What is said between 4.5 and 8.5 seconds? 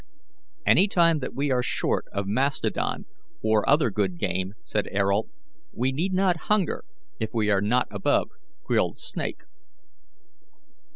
said Ayrault, "we need not hunger if we are not above